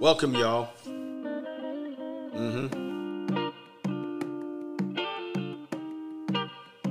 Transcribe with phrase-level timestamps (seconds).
[0.00, 0.70] Welcome, y'all.
[2.34, 2.66] Mm-hmm.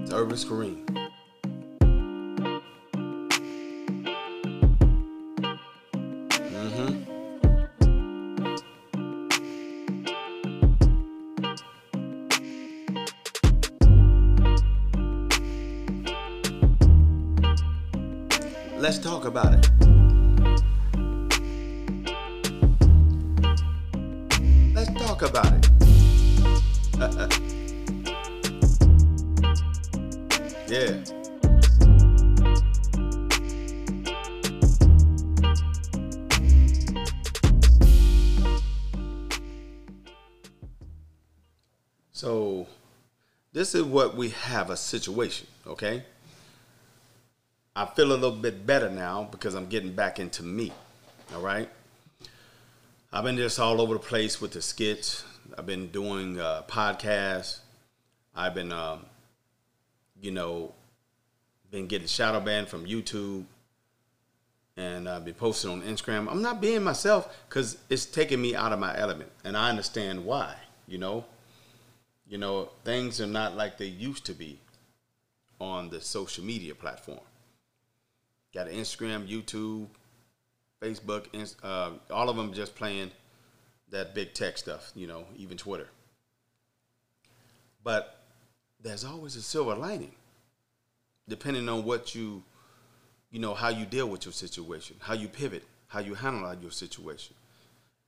[0.02, 0.38] It's Urban.
[6.50, 7.04] Mm-hmm.
[18.80, 19.73] Let's talk about it.
[44.34, 46.04] Have a situation, okay?
[47.76, 50.72] I feel a little bit better now because I'm getting back into me,
[51.34, 51.70] all right?
[53.12, 55.24] I've been just all over the place with the skits.
[55.58, 57.60] I've been doing uh, podcasts.
[58.36, 59.06] I've been, um,
[60.22, 60.74] you know,
[61.72, 63.46] been getting shadow banned from YouTube,
[64.78, 66.30] and I've been posting on Instagram.
[66.30, 70.26] I'm not being myself because it's taking me out of my element, and I understand
[70.26, 70.56] why.
[70.88, 71.26] You know,
[72.28, 74.60] you know, things are not like they used to be
[75.60, 77.20] on the social media platform.
[78.54, 79.88] Got Instagram, YouTube,
[80.82, 81.28] Facebook,
[81.64, 83.12] uh, all of them just playing
[83.90, 85.88] that big tech stuff, you know, even Twitter.
[87.84, 88.20] But
[88.82, 90.14] there's always a silver lining,
[91.28, 92.44] depending on what you,
[93.32, 96.72] you know, how you deal with your situation, how you pivot, how you handle your
[96.72, 97.36] situation.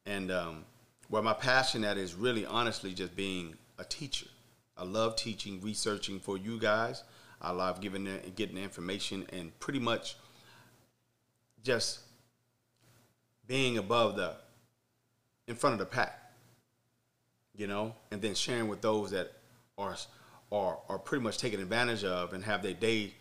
[0.05, 0.65] And um,
[1.09, 4.27] where my passion at is really honestly just being a teacher.
[4.77, 7.03] I love teaching, researching for you guys.
[7.41, 10.15] I love giving the, getting the information and pretty much
[11.63, 11.99] just
[13.47, 14.35] being above the
[15.47, 16.25] in front of the pack
[17.55, 19.31] you know and then sharing with those that
[19.77, 19.95] are
[20.51, 23.13] are are pretty much taken advantage of and have their day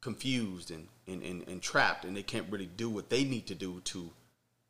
[0.00, 3.54] confused and, and, and, and trapped and they can't really do what they need to
[3.54, 4.10] do to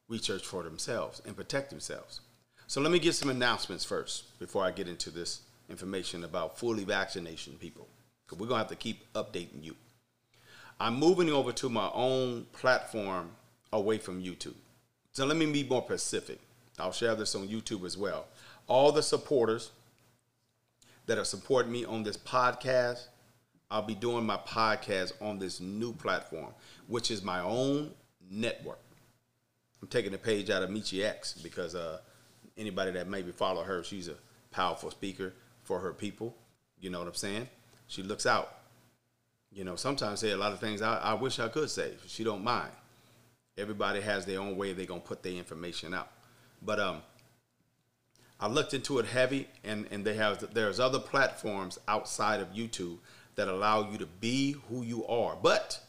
[0.09, 2.21] research for themselves and protect themselves
[2.67, 6.85] so let me get some announcements first before i get into this information about fully
[6.85, 7.87] vaccination people
[8.25, 9.75] because we're going to have to keep updating you
[10.81, 13.31] i'm moving over to my own platform
[13.73, 14.55] away from youtube
[15.13, 16.41] so let me be more specific.
[16.79, 18.27] I'll share this on YouTube as well.
[18.67, 19.71] All the supporters
[21.05, 23.09] that are supporting me on this podcast,
[23.71, 26.55] I'll be doing my podcast on this new platform,
[26.87, 27.91] which is my own
[28.31, 28.79] network.
[29.83, 31.99] I'm taking a page out of Michi X because uh,
[32.57, 34.15] anybody that maybe follow her, she's a
[34.51, 35.33] powerful speaker
[35.63, 36.35] for her people.
[36.81, 37.49] You know what I'm saying?
[37.87, 38.59] She looks out.
[39.53, 41.93] You know, sometimes say a lot of things I, I wish I could say.
[42.07, 42.73] She don't mind.
[43.59, 46.11] Everybody has their own way they're gonna put their information out.
[46.63, 47.03] But um,
[48.41, 52.99] I looked into it heavy, and and they have there's other platforms outside of YouTube
[53.35, 55.81] that allow you to be who you are, but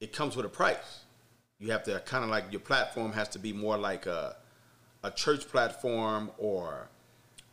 [0.00, 1.04] it comes with a price.
[1.58, 4.36] You have to kind of like your platform has to be more like a
[5.04, 6.88] a church platform or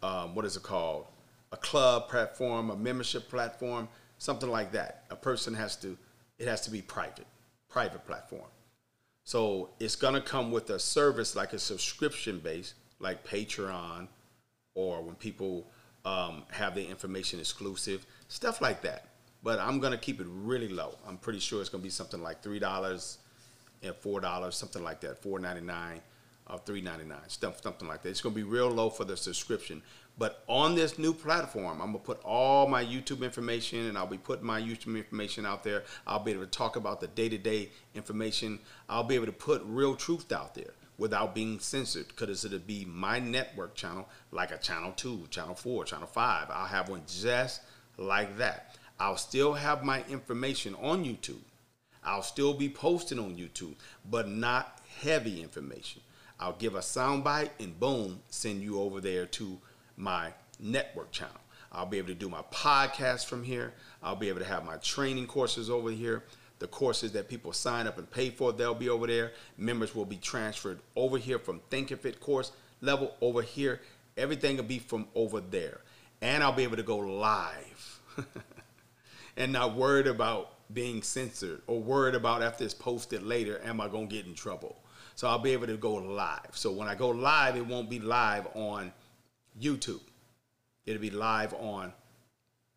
[0.01, 1.05] um, what is it called?
[1.51, 5.03] A club platform, a membership platform, something like that.
[5.11, 5.97] A person has to
[6.39, 7.27] it has to be private
[7.69, 8.47] private platform.
[9.23, 14.07] So it's going to come with a service like a subscription base, like Patreon,
[14.73, 15.67] or when people
[16.05, 19.09] um, have their information exclusive, stuff like that.
[19.43, 20.97] But I'm going to keep it really low.
[21.07, 23.17] I'm pretty sure it's going to be something like $3
[23.83, 25.99] and $4, something like that, $4.99
[26.51, 28.09] or $3.99, stuff, something like that.
[28.09, 29.81] It's going to be real low for the subscription.
[30.17, 34.17] But on this new platform, I'm gonna put all my YouTube information and I'll be
[34.17, 35.83] putting my YouTube information out there.
[36.05, 38.59] I'll be able to talk about the day to day information.
[38.89, 42.85] I'll be able to put real truth out there without being censored because it'll be
[42.85, 46.47] my network channel, like a channel two, channel four, channel five.
[46.51, 47.61] I'll have one just
[47.97, 48.75] like that.
[48.99, 51.41] I'll still have my information on YouTube.
[52.03, 53.75] I'll still be posting on YouTube,
[54.07, 56.01] but not heavy information.
[56.41, 59.59] I'll give a soundbite and boom, send you over there to
[59.95, 61.35] my network channel.
[61.71, 63.73] I'll be able to do my podcast from here.
[64.01, 66.23] I'll be able to have my training courses over here.
[66.59, 69.33] The courses that people sign up and pay for, they'll be over there.
[69.57, 72.51] Members will be transferred over here from Thinkific course
[72.81, 73.79] level over here.
[74.17, 75.81] Everything will be from over there.
[76.21, 77.99] And I'll be able to go live
[79.37, 83.87] and not worried about being censored or worried about after it's posted later, am I
[83.87, 84.77] going to get in trouble?
[85.15, 86.51] So I'll be able to go live.
[86.51, 88.91] So when I go live, it won't be live on
[89.59, 90.01] YouTube.
[90.85, 91.93] It'll be live on,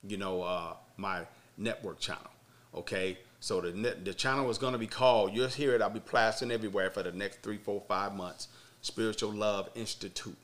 [0.02, 1.22] you know, uh, my
[1.56, 2.30] network channel.
[2.74, 5.32] Okay, So the net, the channel is going to be called.
[5.32, 5.82] You'll hear it.
[5.82, 8.48] I'll be plastering everywhere for the next three, four, five months.
[8.80, 10.36] Spiritual Love Institute.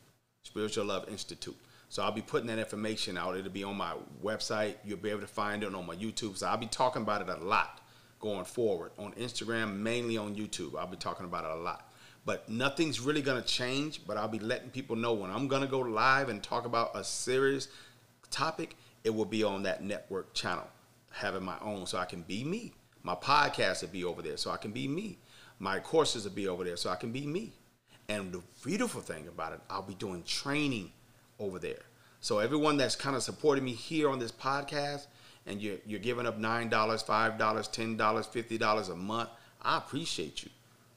[0.42, 1.56] Spiritual Love Institute.
[1.88, 3.36] So I'll be putting that information out.
[3.36, 4.76] It'll be on my website.
[4.84, 6.36] You'll be able to find it on my YouTube.
[6.36, 7.80] So I'll be talking about it a lot
[8.20, 10.78] going forward on Instagram, mainly on YouTube.
[10.78, 11.90] I'll be talking about it a lot.
[12.26, 15.62] But nothing's really going to change, but I'll be letting people know when I'm going
[15.62, 17.68] to go live and talk about a serious
[18.30, 20.68] topic, it will be on that network channel,
[21.10, 22.74] having my own so I can be me.
[23.02, 25.18] My podcast will be over there so I can be me.
[25.58, 27.52] My courses will be over there so I can be me.
[28.08, 30.92] And the beautiful thing about it, I'll be doing training
[31.38, 31.82] over there.
[32.20, 35.06] So everyone that's kind of supporting me here on this podcast,
[35.46, 39.30] and you're, you're giving up $9, $5, $10, $50 a month,
[39.62, 40.50] I appreciate you.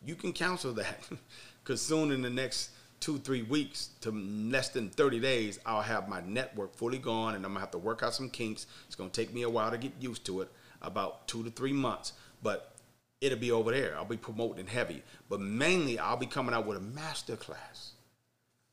[0.06, 1.08] You can cancel that
[1.64, 6.08] because soon in the next two, three weeks to less than 30 days, I'll have
[6.08, 8.68] my network fully gone and I'm gonna have to work out some kinks.
[8.88, 10.52] It's gonna take me a while to get used to it,
[10.82, 12.76] about two to three months, but
[13.22, 13.96] it'll be over there.
[13.98, 17.94] I'll be promoting heavy, but mainly I'll be coming out with a master class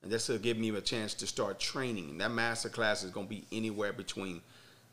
[0.03, 2.11] and this will give me a chance to start training.
[2.11, 4.41] And that master class is going to be anywhere between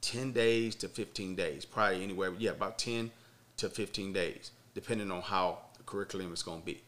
[0.01, 3.11] 10 days to 15 days, probably anywhere, yeah, about 10
[3.57, 6.81] to 15 days, depending on how the curriculum is going to be.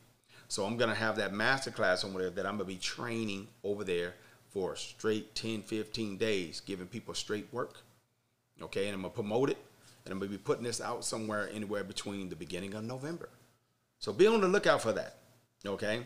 [0.48, 2.80] So I'm going to have that master class over there that I'm going to be
[2.80, 4.16] training over there
[4.50, 7.78] for straight 10, 15 days, giving people straight work.
[8.62, 9.58] Okay, and I'm going to promote it,
[10.06, 13.30] and I'm going to be putting this out somewhere anywhere between the beginning of November.
[14.00, 15.18] So be on the lookout for that.
[15.66, 16.04] Okay.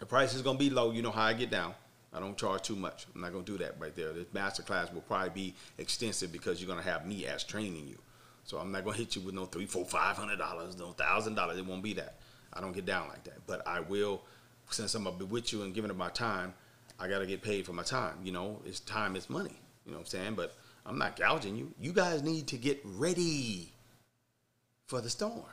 [0.00, 0.90] The price is gonna be low.
[0.90, 1.74] You know how I get down.
[2.12, 3.06] I don't charge too much.
[3.14, 4.12] I'm not gonna do that right there.
[4.12, 7.98] This master class will probably be extensive because you're gonna have me as training you.
[8.44, 11.34] So I'm not gonna hit you with no three, four, five hundred dollars, no thousand
[11.34, 11.58] dollars.
[11.58, 12.16] It won't be that.
[12.52, 13.46] I don't get down like that.
[13.46, 14.22] But I will,
[14.70, 16.52] since I'm gonna be with you and giving up my time,
[16.98, 18.16] I gotta get paid for my time.
[18.24, 19.60] You know, it's time it's money.
[19.86, 20.34] You know what I'm saying?
[20.34, 21.72] But I'm not gouging you.
[21.80, 23.72] You guys need to get ready
[24.86, 25.44] for the storm.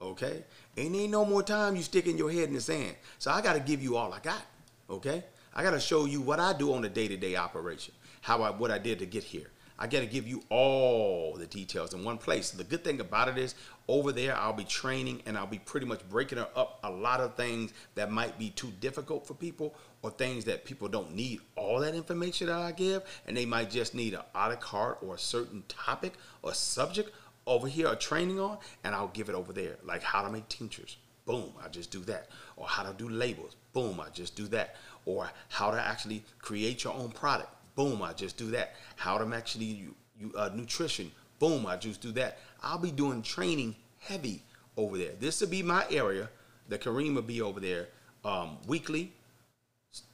[0.00, 0.44] Okay?
[0.76, 2.96] And ain't no more time you sticking your head in the sand.
[3.18, 4.42] So I got to give you all I got.
[4.90, 5.24] Okay?
[5.56, 8.42] I got to show you what I do on a day to day operation, how
[8.42, 9.50] I, what I did to get here.
[9.78, 12.50] I got to give you all the details in one place.
[12.50, 13.54] The good thing about it is,
[13.88, 17.36] over there, I'll be training and I'll be pretty much breaking up a lot of
[17.36, 21.80] things that might be too difficult for people or things that people don't need all
[21.80, 25.18] that information that I give and they might just need an a carte or a
[25.18, 27.10] certain topic or subject
[27.46, 29.76] over here a training on and I'll give it over there.
[29.84, 30.96] Like how to make tinctures.
[31.26, 32.28] Boom, I just do that.
[32.56, 33.56] Or how to do labels.
[33.72, 34.76] Boom, I just do that.
[35.06, 37.48] Or how to actually create your own product.
[37.74, 38.74] Boom, I just do that.
[38.96, 41.10] How to actually you, you uh, nutrition.
[41.38, 42.38] Boom, I just do that.
[42.62, 44.42] I'll be doing training heavy
[44.76, 45.12] over there.
[45.18, 46.28] This will be my area.
[46.68, 47.88] The Kareem will be over there
[48.24, 49.12] um, weekly,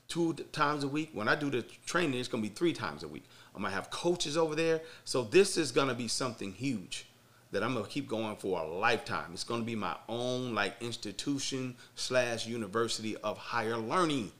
[0.08, 1.10] two times a week.
[1.12, 3.24] When I do the training, it's gonna be three times a week.
[3.54, 4.82] I'm gonna have coaches over there.
[5.04, 7.06] So this is gonna be something huge
[7.50, 9.30] that I'm gonna keep going for a lifetime.
[9.32, 14.32] It's gonna be my own like institution slash university of higher learning.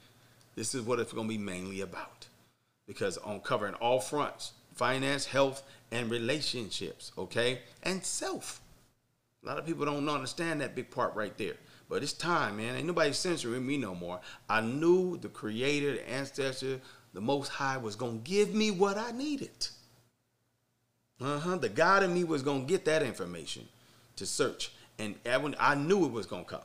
[0.54, 2.26] This is what it's gonna be mainly about.
[2.86, 7.60] Because on covering all fronts, finance, health, and relationships, okay?
[7.82, 8.60] And self.
[9.42, 11.56] A lot of people don't understand that big part right there.
[11.88, 12.76] But it's time, man.
[12.76, 14.20] Ain't nobody censoring me no more.
[14.48, 16.80] I knew the creator, the ancestor,
[17.12, 19.68] the most high was gonna give me what I needed.
[21.20, 21.56] Uh-huh.
[21.56, 23.68] The God in me was gonna get that information
[24.16, 24.72] to search.
[24.98, 26.62] And I knew it was gonna come.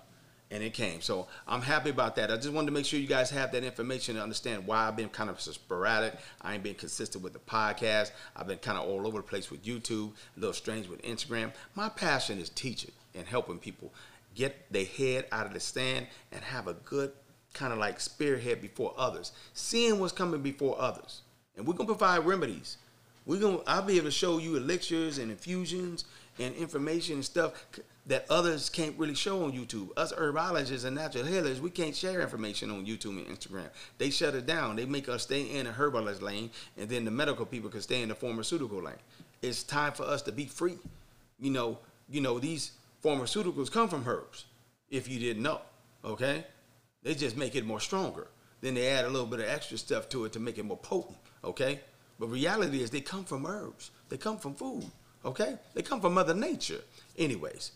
[0.50, 1.02] And it came.
[1.02, 2.32] So I'm happy about that.
[2.32, 4.96] I just wanted to make sure you guys have that information to understand why I've
[4.96, 6.14] been kind of sporadic.
[6.42, 8.12] I ain't been consistent with the podcast.
[8.36, 11.52] I've been kind of all over the place with YouTube, a little strange with Instagram.
[11.76, 13.94] My passion is teaching and helping people
[14.36, 17.12] get their head out of the sand and have a good
[17.54, 21.24] kind of like spearhead before others, seeing what's coming before others.
[21.58, 22.78] And we're gonna provide remedies
[23.28, 26.06] we're gonna I'll be able to show you elixirs and infusions
[26.40, 27.66] and information and stuff
[28.08, 29.90] that others can't really show on YouTube.
[29.98, 33.70] Us herbologists and natural healers, we can't share information on YouTube and Instagram.
[33.98, 34.76] They shut it down.
[34.78, 38.02] They make us stay in the herbalist lane, and then the medical people can stay
[38.02, 38.96] in the pharmaceutical lane.
[39.42, 40.78] It's time for us to be free.
[41.40, 42.72] You know, you know these
[43.04, 44.46] pharmaceuticals come from herbs.
[44.90, 45.62] If you didn't know,
[46.04, 46.46] okay,
[47.04, 48.28] they just make it more stronger.
[48.62, 50.78] Then they add a little bit of extra stuff to it to make it more
[50.78, 51.18] potent.
[51.44, 51.82] Okay,
[52.20, 53.92] but reality is they come from herbs.
[54.10, 54.86] They come from food.
[55.26, 55.58] Okay?
[55.74, 56.82] They come from Mother Nature.
[57.18, 57.72] Anyways.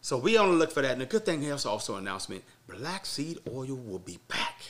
[0.00, 0.92] So we on the look for that.
[0.92, 4.62] And the good thing is also announcement, black seed oil will be back.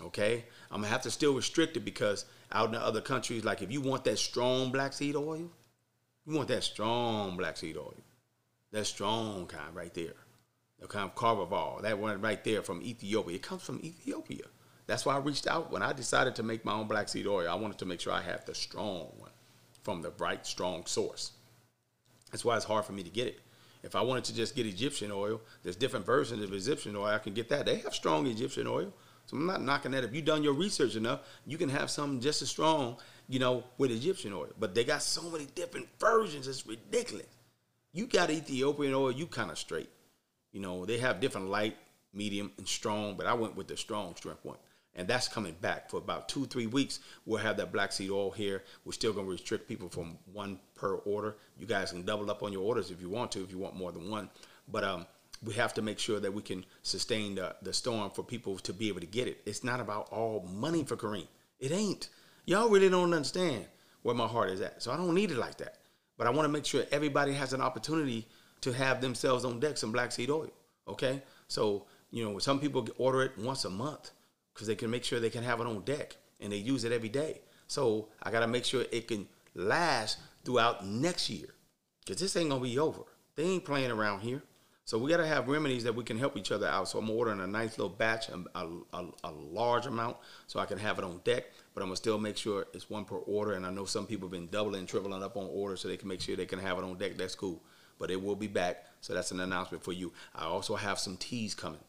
[0.00, 0.44] Okay?
[0.70, 3.72] I'm gonna have to still restrict it because out in the other countries, like if
[3.72, 5.50] you want that strong black seed oil,
[6.26, 7.94] you want that strong black seed oil.
[8.72, 10.14] That strong kind right there.
[10.80, 11.82] The kind of carvacrol.
[11.82, 13.36] That one right there from Ethiopia.
[13.36, 14.44] It comes from Ethiopia.
[14.86, 17.48] That's why I reached out when I decided to make my own black seed oil.
[17.48, 19.30] I wanted to make sure I had the strong one
[19.82, 21.32] from the right, strong source.
[22.30, 23.40] That's why it's hard for me to get it.
[23.86, 27.06] If I wanted to just get Egyptian oil, there's different versions of Egyptian oil.
[27.06, 27.66] I can get that.
[27.66, 28.92] They have strong Egyptian oil.
[29.26, 30.04] So I'm not knocking that.
[30.04, 32.96] If you've done your research enough, you can have something just as strong,
[33.28, 34.48] you know, with Egyptian oil.
[34.58, 36.48] But they got so many different versions.
[36.48, 37.26] It's ridiculous.
[37.92, 39.90] You got Ethiopian oil, you kind of straight.
[40.52, 41.76] You know, they have different light,
[42.12, 44.58] medium, and strong, but I went with the strong strength one
[44.96, 47.00] and that's coming back for about two three weeks.
[47.24, 48.64] We'll have that black seed oil here.
[48.84, 51.36] We're still going to restrict people from one per order.
[51.58, 53.76] You guys can double up on your orders if you want to if you want
[53.76, 54.28] more than one.
[54.68, 55.06] But um,
[55.44, 58.72] we have to make sure that we can sustain the, the storm for people to
[58.72, 59.42] be able to get it.
[59.46, 61.28] It's not about all money for kareem.
[61.60, 62.08] It ain't.
[62.46, 63.66] Y'all really don't understand
[64.02, 64.82] where my heart is at.
[64.82, 65.78] So i don't need it like that.
[66.16, 68.26] But i want to make sure everybody has an opportunity
[68.62, 70.50] to have themselves on deck some black seed oil
[70.88, 71.22] okay?
[71.48, 74.10] So you know some people order it once a month
[74.56, 76.92] because they can make sure they can have it on deck and they use it
[76.92, 77.40] every day.
[77.66, 81.48] So I got to make sure it can last throughout next year
[82.00, 83.02] because this ain't gonna be over.
[83.34, 84.42] They ain't playing around here.
[84.86, 86.88] So we got to have remedies that we can help each other out.
[86.88, 90.64] So I'm ordering a nice little batch, um, a, a, a, large amount, so I
[90.64, 91.46] can have it on deck.
[91.74, 93.54] But I'm gonna still make sure it's one per order.
[93.54, 96.08] And I know some people have been doubling, tripling up on orders, so they can
[96.08, 97.16] make sure they can have it on deck.
[97.18, 97.62] That's cool.
[97.98, 98.86] But it will be back.
[99.00, 100.12] So that's an announcement for you.
[100.34, 101.80] I also have some teas coming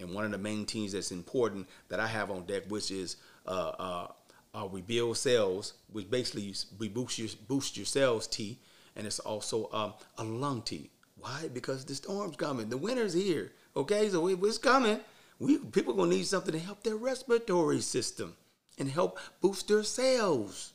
[0.00, 3.16] and one of the main teams that's important that I have on deck, which is
[3.46, 4.06] uh, uh,
[4.54, 8.58] uh, rebuild cells, which basically we boost your boost your cells tea,
[8.96, 10.90] and it's also um, a lung tea.
[11.16, 11.48] Why?
[11.52, 13.52] Because the storm's coming, the winter's here.
[13.76, 15.00] Okay, so it, it's coming.
[15.38, 18.36] We people gonna need something to help their respiratory system
[18.78, 20.72] and help boost their cells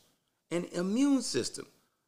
[0.52, 1.66] and immune system.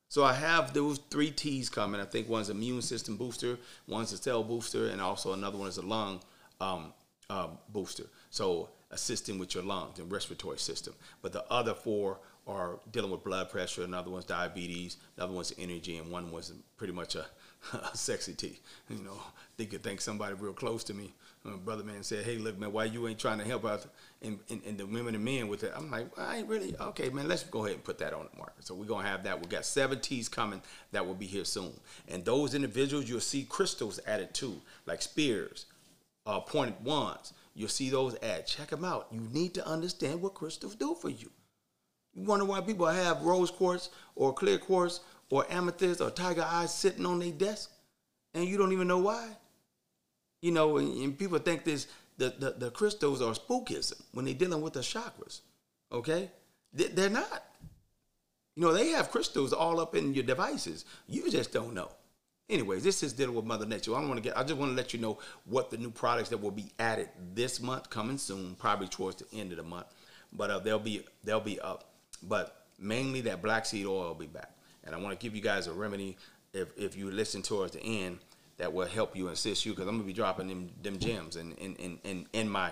[0.09, 2.00] So I have those three teas coming.
[2.00, 5.77] I think one's immune system booster, one's a cell booster, and also another one is
[5.77, 6.21] a lung
[6.62, 6.93] um,
[7.29, 8.05] um, booster.
[8.29, 10.93] So assisting with your lungs and respiratory system.
[11.22, 15.98] But the other four are dealing with blood pressure, another one's diabetes, another one's energy,
[15.98, 17.25] and one was pretty much a,
[17.74, 18.60] a sexy tea.
[18.89, 19.19] You know,
[19.57, 21.13] they could think somebody real close to me.
[21.46, 23.86] Uh, brother man said, "Hey, look, man, why you ain't trying to help out
[24.22, 27.27] and, the women and men with it?" I'm like, well, "I ain't really okay, man.
[27.27, 29.41] Let's go ahead and put that on the market." So we're gonna have that.
[29.41, 31.74] We got seven teas coming that will be here soon,
[32.07, 35.67] and those individuals you'll see crystals added too, like spears,
[36.27, 37.34] uh, pointed wands.
[37.55, 38.53] You'll see those ads.
[38.53, 39.07] Check them out.
[39.12, 41.31] You need to understand what crystals do for you.
[42.13, 46.74] You wonder why people have rose quartz or clear quartz or amethyst or tiger eyes
[46.74, 47.72] sitting on their desk
[48.34, 49.29] and you don't even know why?
[50.41, 54.62] You know, and, people think this the, the, the, crystals are spookism when they're dealing
[54.62, 55.41] with the chakras.
[55.91, 56.29] Okay?
[56.74, 57.46] They, they're not.
[58.55, 60.86] You know, they have crystals all up in your devices.
[61.07, 61.91] You just don't know.
[62.50, 63.94] Anyways, this is dealing with Mother Nature.
[63.94, 64.38] I don't want to get.
[64.38, 67.10] I just want to let you know what the new products that will be added
[67.34, 69.88] this month, coming soon, probably towards the end of the month.
[70.32, 71.92] But uh, they'll be they'll be up.
[72.24, 74.51] But mainly that black seed oil will be back.
[74.86, 76.16] And I want to give you guys a remedy
[76.54, 78.20] if if you listen towards the end
[78.58, 81.36] that will help you and assist you because I'm gonna be dropping them them gems
[81.36, 82.72] and in in in, in my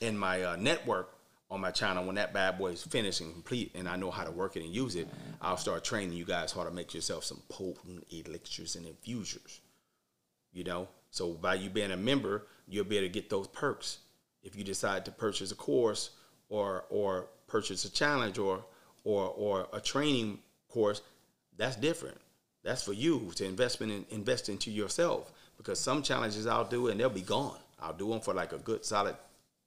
[0.00, 1.14] in my uh, network
[1.50, 4.24] on my channel when that bad boy is finished and complete and I know how
[4.24, 5.30] to work it and use it, mm-hmm.
[5.40, 9.60] I'll start training you guys how to make yourself some potent elixirs and infusers.
[10.52, 10.88] You know?
[11.10, 13.98] So by you being a member, you'll be able to get those perks.
[14.42, 16.10] If you decide to purchase a course
[16.48, 18.64] or or purchase a challenge or
[19.04, 20.38] or or a training
[20.68, 21.02] course,
[21.56, 22.18] that's different.
[22.62, 27.00] That's for you to investment in, invest into yourself because some challenges I'll do and
[27.00, 27.58] they'll be gone.
[27.80, 29.16] I'll do them for like a good solid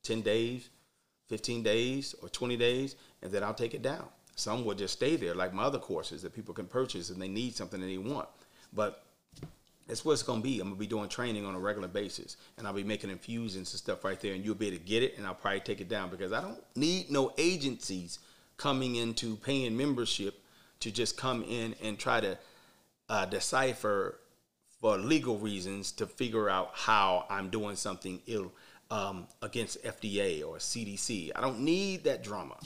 [0.03, 0.69] 10 days,
[1.33, 4.05] 15 days or 20 days, and then I'll take it down.
[4.35, 7.27] Some will just stay there, like my other courses that people can purchase and they
[7.27, 8.29] need something that they want.
[8.71, 9.03] But
[9.87, 10.59] that's what it's gonna be.
[10.59, 13.79] I'm gonna be doing training on a regular basis, and I'll be making infusions and
[13.79, 15.89] stuff right there, and you'll be able to get it, and I'll probably take it
[15.89, 18.19] down because I don't need no agencies
[18.57, 20.39] coming into paying membership
[20.81, 22.37] to just come in and try to
[23.09, 24.19] uh, decipher
[24.79, 28.51] for legal reasons to figure out how I'm doing something ill
[28.93, 31.31] um, against FDA or CDC.
[31.35, 32.57] I don't need that drama.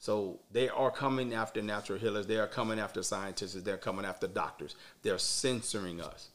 [0.00, 2.26] So they are coming after natural healers.
[2.26, 3.54] They are coming after scientists.
[3.62, 4.74] They're coming after doctors.
[5.02, 6.30] They're censoring us.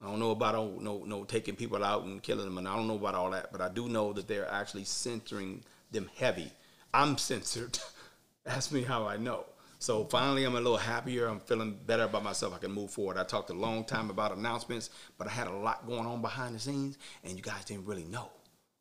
[0.00, 2.76] I don't know about oh, no no taking people out and killing them, and I
[2.76, 3.50] don't know about all that.
[3.50, 6.52] But I do know that they're actually censoring them heavy.
[6.94, 7.78] I'm censored.
[8.46, 9.46] Ask me how I know.
[9.80, 11.26] So finally, I'm a little happier.
[11.26, 12.54] I'm feeling better about myself.
[12.54, 13.18] I can move forward.
[13.18, 16.54] I talked a long time about announcements, but I had a lot going on behind
[16.54, 18.30] the scenes, and you guys didn't really know.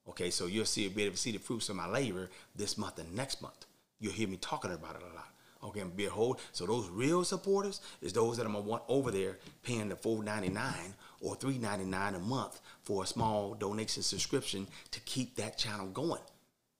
[0.07, 2.99] Okay, so you'll see be able to see the fruits of my labor this month
[2.99, 3.65] and next month.
[3.99, 5.29] You'll hear me talking about it a lot.
[5.63, 6.39] Okay, and be a hold.
[6.51, 10.93] So those real supporters is those that I'm gonna want over there paying the $4.99
[11.21, 16.21] or $3.99 a month for a small donation subscription to keep that channel going.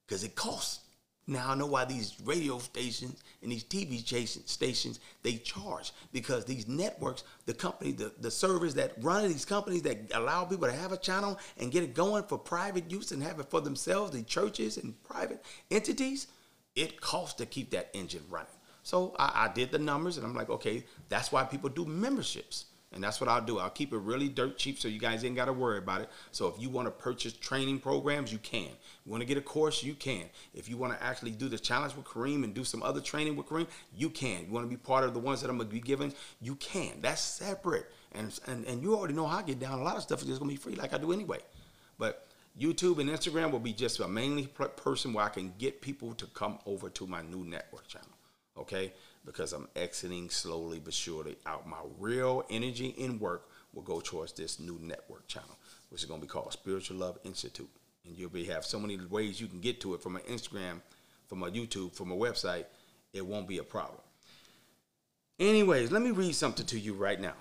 [0.05, 0.84] Because it costs.
[1.27, 3.99] Now I know why these radio stations and these TV
[4.47, 9.81] stations they charge because these networks, the company, the, the servers that run these companies
[9.83, 13.23] that allow people to have a channel and get it going for private use and
[13.23, 16.27] have it for themselves, the churches and private entities,
[16.75, 18.47] it costs to keep that engine running.
[18.83, 22.65] So I, I did the numbers and I'm like, okay, that's why people do memberships.
[22.95, 23.59] And that's what I'll do.
[23.59, 26.09] I'll keep it really dirt cheap so you guys ain't got to worry about it.
[26.31, 28.69] So if you want to purchase training programs, you can.
[29.05, 30.23] You want to get a course, you can.
[30.53, 33.35] If you want to actually do the challenge with Kareem and do some other training
[33.35, 34.45] with Kareem, you can.
[34.45, 36.55] You want to be part of the ones that I'm going to be giving, you
[36.55, 37.01] can.
[37.01, 37.91] That's separate.
[38.13, 39.79] And, and, and you already know how I get down.
[39.79, 41.39] A lot of stuff is just going to be free like I do anyway.
[41.97, 46.13] But YouTube and Instagram will be just a mainly person where I can get people
[46.13, 48.07] to come over to my new network channel.
[48.57, 48.93] Okay?
[49.25, 51.67] Because I'm exiting slowly but surely out.
[51.67, 55.57] My real energy and work will go towards this new network channel,
[55.89, 57.69] which is going to be called Spiritual Love Institute.
[58.05, 60.81] And you'll be have so many ways you can get to it from my Instagram,
[61.27, 62.65] from my YouTube, from my website.
[63.13, 63.99] It won't be a problem.
[65.39, 67.33] Anyways, let me read something to you right now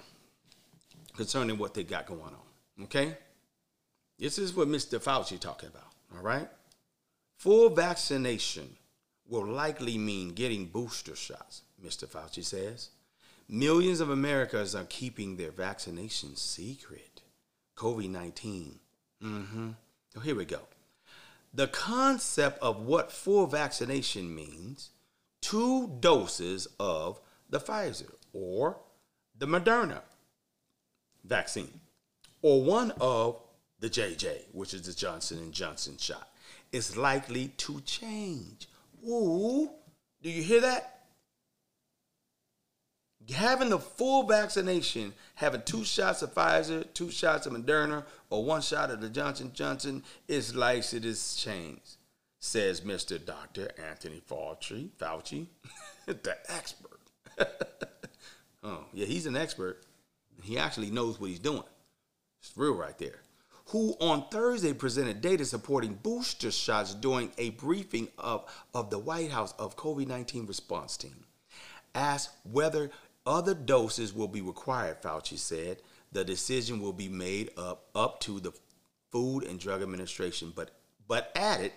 [1.17, 2.85] concerning what they got going on.
[2.85, 3.17] Okay?
[4.19, 4.99] This is what Mr.
[4.99, 5.93] Fauci talking about.
[6.17, 6.49] All right?
[7.37, 8.77] Full vaccination
[9.29, 11.63] will likely mean getting booster shots.
[11.85, 12.07] Mr.
[12.07, 12.91] Fauci says.
[13.49, 17.23] Millions of Americans are keeping their vaccination secret.
[17.77, 18.79] COVID 19.
[19.23, 19.71] Mm-hmm.
[20.13, 20.61] So here we go.
[21.53, 24.91] The concept of what full vaccination means
[25.41, 28.79] two doses of the Pfizer or
[29.39, 30.01] the Moderna
[31.25, 31.81] vaccine
[32.43, 33.41] or one of
[33.81, 36.31] the JJ, which is the Johnson and Johnson shot,
[36.73, 38.69] is likely to change.
[39.07, 39.71] Ooh,
[40.23, 40.94] do you hear that?
[43.33, 48.61] Having the full vaccination, having two shots of Pfizer, two shots of Moderna, or one
[48.61, 51.97] shot of the Johnson Johnson is like it is changed,
[52.39, 53.25] says Mr.
[53.25, 53.71] Dr.
[53.89, 55.47] Anthony Fauci, Fauci,
[56.07, 57.01] the expert.
[58.63, 59.85] oh, yeah, he's an expert.
[60.43, 61.63] He actually knows what he's doing.
[62.41, 63.21] It's real right there.
[63.69, 68.45] Who on Thursday presented data supporting booster shots during a briefing of,
[68.75, 71.25] of the White House of COVID 19 response team
[71.95, 72.91] asked whether
[73.27, 75.79] other doses will be required, Fauci said.
[76.13, 78.53] The decision will be made up up to the
[79.11, 80.71] Food and Drug Administration, but
[81.07, 81.73] but added,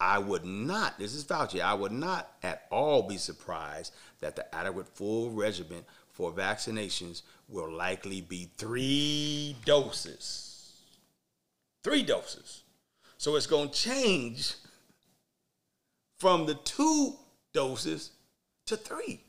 [0.00, 4.54] I would not, this is Fauci, I would not at all be surprised that the
[4.54, 10.72] adequate full regimen for vaccinations will likely be three doses.
[11.84, 12.62] Three doses.
[13.18, 14.54] So it's going to change
[16.18, 17.14] from the two
[17.52, 18.12] doses
[18.66, 19.20] to three.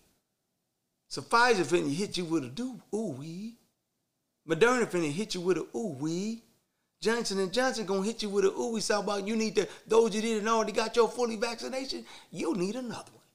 [1.12, 3.58] So Pfizer finna hit you with a do ooh wee.
[4.48, 6.42] Moderna finna hit you with a ooh wee.
[7.02, 8.80] Johnson and Johnson gonna hit you with a ooh wee.
[8.80, 12.78] So about you need to those you didn't already got your fully vaccination, you need
[12.78, 13.26] another one.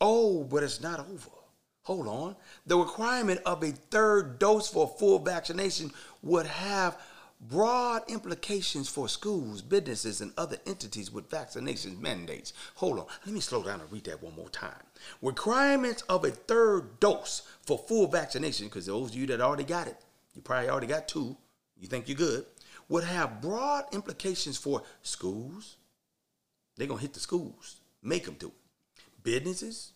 [0.00, 1.28] Oh, but it's not over.
[1.82, 2.36] Hold on.
[2.64, 5.90] The requirement of a third dose for full vaccination
[6.22, 6.98] would have
[7.40, 12.52] broad implications for schools, businesses, and other entities with vaccination mandates.
[12.76, 14.72] Hold on, let me slow down and read that one more time.
[15.22, 19.86] Requirements of a third dose for full vaccination, because those of you that already got
[19.86, 19.96] it,
[20.34, 21.36] you probably already got two,
[21.78, 22.46] you think you're good,
[22.88, 25.76] would have broad implications for schools.
[26.76, 28.52] They're going to hit the schools, make them do it.
[29.22, 29.92] Businesses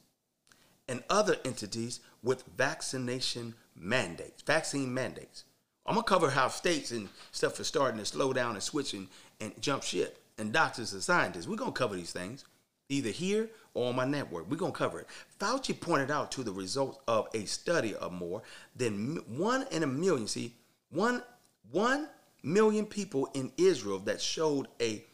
[0.89, 5.45] and other entities with vaccination mandates, vaccine mandates.
[5.91, 9.09] I'm gonna cover how states and stuff are starting to slow down and switch and,
[9.41, 11.49] and jump ship, and doctors and scientists.
[11.49, 12.45] We're gonna cover these things,
[12.89, 14.49] either here or on my network.
[14.49, 15.09] We're gonna cover it.
[15.41, 18.43] Fauci pointed out to the results of a study of more
[18.77, 20.29] than one in a million.
[20.29, 20.55] See,
[20.91, 21.25] one
[21.73, 22.07] one
[22.45, 25.05] million people in Israel that showed a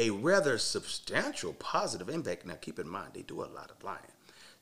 [0.00, 2.44] a rather substantial positive impact.
[2.44, 4.00] Now, keep in mind, they do a lot of lying.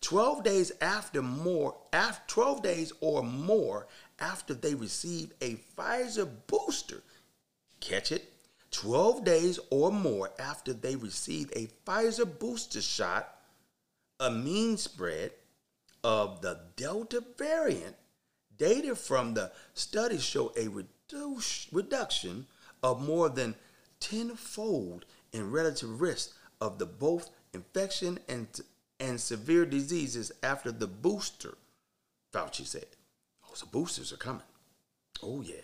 [0.03, 3.87] 12 days after more, after 12 days or more
[4.18, 7.03] after they receive a Pfizer booster.
[7.81, 8.33] Catch it?
[8.70, 13.37] 12 days or more after they receive a Pfizer booster shot,
[14.18, 15.33] a mean spread
[16.03, 17.96] of the Delta variant,
[18.57, 22.46] data from the study show a reduce, reduction
[22.83, 23.55] of more than
[24.01, 28.46] tenfold in relative risk of the both infection and,
[28.98, 31.55] and severe diseases after the booster,
[32.33, 32.87] Fauci said.
[33.53, 34.43] Oh, so boosters are coming.
[35.23, 35.57] Oh yeah.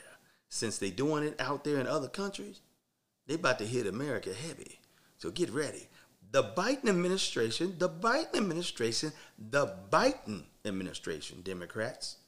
[0.50, 2.60] Since they doing it out there in other countries,
[3.26, 4.80] they about to hit America heavy.
[5.18, 5.88] So get ready.
[6.30, 12.18] The Biden administration, the Biden administration, the Biden administration, Democrats,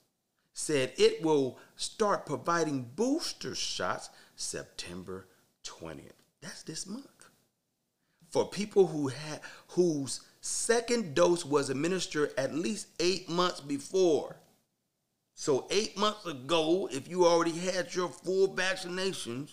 [0.54, 5.26] said it will start providing booster shots September
[5.64, 6.12] 20th.
[6.40, 7.06] That's this month.
[8.30, 14.36] for people who had whose second dose was administered at least eight months before.
[15.40, 19.52] So eight months ago, if you already had your full vaccinations,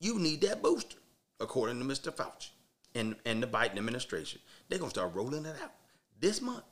[0.00, 0.96] you need that booster,
[1.40, 2.10] according to Mr.
[2.10, 2.48] Fauci
[2.94, 4.40] and, and the Biden administration.
[4.66, 5.72] They're gonna start rolling it out
[6.18, 6.64] this month.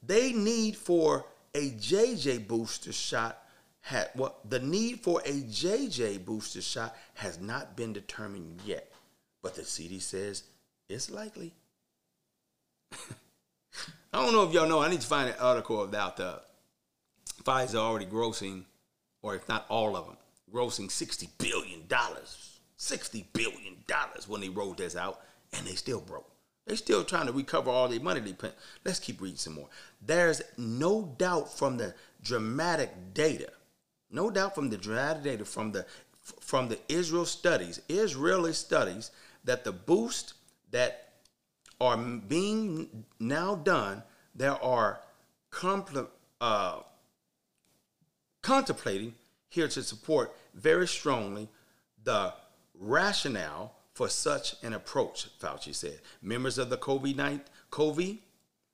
[0.00, 3.42] They need for a JJ booster shot
[3.80, 8.92] had what well, the need for a JJ booster shot has not been determined yet,
[9.42, 10.44] but the CD says
[10.88, 11.52] it's likely.
[12.92, 14.78] I don't know if y'all know.
[14.78, 16.40] I need to find an article about the
[17.42, 18.64] Pfizer already grossing,
[19.22, 20.16] or if not all of them,
[20.52, 22.60] grossing sixty billion dollars.
[22.76, 25.20] Sixty billion dollars when they rolled this out,
[25.52, 26.30] and they still broke.
[26.66, 28.54] They're still trying to recover all the money they spent.
[28.84, 29.68] Let's keep reading some more.
[30.00, 33.50] There's no doubt from the dramatic data,
[34.10, 35.86] no doubt from the dramatic data from the
[36.40, 39.10] from the Israel studies, Israeli studies,
[39.44, 40.34] that the boost
[40.70, 41.12] that
[41.80, 44.02] are being now done,
[44.34, 45.00] there are
[45.52, 46.08] compl-
[46.40, 46.78] uh,
[48.44, 49.14] contemplating
[49.48, 51.48] here to support very strongly
[52.04, 52.32] the
[52.78, 56.00] rationale for such an approach, Fauci said.
[56.20, 57.40] Members of the COVID-19
[57.72, 58.18] COVID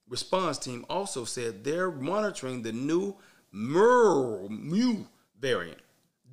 [0.09, 3.15] response team also said they're monitoring the new
[3.53, 5.05] Mu
[5.39, 5.79] variant.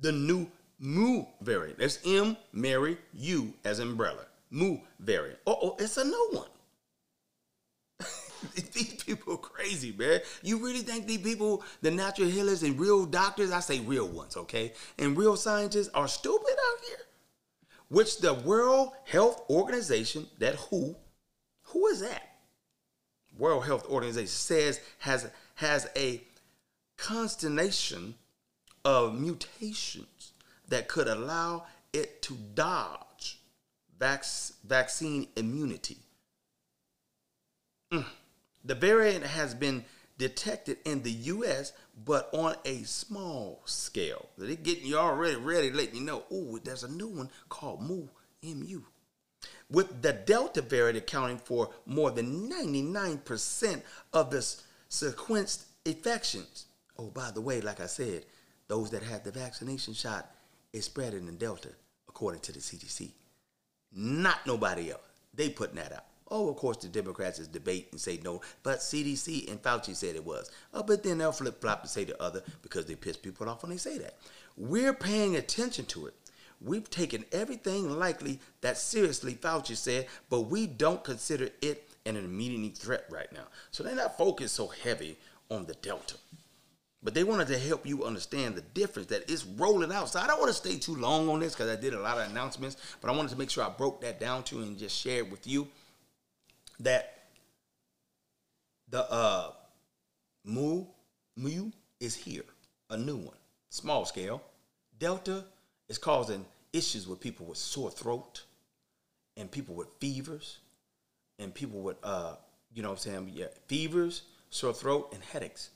[0.00, 1.78] The new Mu variant.
[1.78, 4.26] That's M, Mary, U as umbrella.
[4.50, 5.38] Mu variant.
[5.46, 6.48] oh, it's a new one.
[8.72, 10.20] these people are crazy, man.
[10.42, 14.36] You really think these people, the natural healers and real doctors, I say real ones,
[14.36, 16.98] okay, and real scientists are stupid out here?
[17.88, 20.94] Which the World Health Organization, that who,
[21.62, 22.22] who is that?
[23.38, 26.22] World Health Organization says has has a
[26.96, 28.14] constellation
[28.84, 30.32] of mutations
[30.68, 33.40] that could allow it to dodge
[33.98, 34.24] vac-
[34.64, 35.98] vaccine immunity.
[37.92, 38.04] Mm.
[38.64, 39.84] The variant has been
[40.18, 41.72] detected in the U.S.,
[42.04, 44.28] but on a small scale.
[44.36, 48.06] They're getting you already ready, letting you know, oh, there's a new one called Mu,
[48.42, 48.84] M-U.
[49.70, 54.38] With the Delta variant accounting for more than 99% of the
[54.90, 56.66] sequenced infections.
[56.98, 58.24] Oh, by the way, like I said,
[58.66, 60.30] those that had the vaccination shot
[60.72, 61.70] is spreading in the Delta,
[62.08, 63.10] according to the CDC.
[63.92, 65.00] Not nobody else.
[65.34, 66.04] They putting that out.
[66.30, 70.14] Oh, of course, the Democrats is debate and say no, but CDC and Fauci said
[70.14, 70.50] it was.
[70.74, 73.62] Oh, but then they'll flip flop and say the other because they piss people off
[73.62, 74.18] when they say that.
[74.56, 76.14] We're paying attention to it.
[76.60, 82.76] We've taken everything likely that seriously, Fauci said, but we don't consider it an immediate
[82.76, 83.44] threat right now.
[83.70, 85.16] So they're not focused so heavy
[85.50, 86.16] on the Delta.
[87.02, 90.08] But they wanted to help you understand the difference that it's rolling out.
[90.08, 92.18] So I don't want to stay too long on this because I did a lot
[92.18, 94.76] of announcements, but I wanted to make sure I broke that down to you and
[94.76, 95.68] just share it with you
[96.80, 97.18] that
[98.90, 99.52] the uh
[100.44, 100.84] mu
[101.36, 102.44] mu is here,
[102.90, 103.36] a new one,
[103.70, 104.42] small scale.
[104.98, 105.44] Delta
[105.88, 108.44] is causing issues with people with sore throat
[109.36, 110.58] and people with fevers
[111.38, 112.34] and people with uh
[112.74, 115.70] you know what I'm saying yeah fevers, sore throat and headaches.